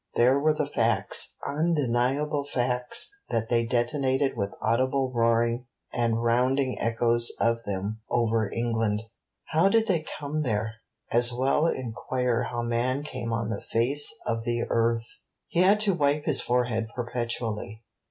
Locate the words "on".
13.31-13.49